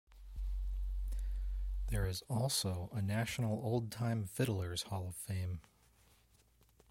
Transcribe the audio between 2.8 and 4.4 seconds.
a National Oldtime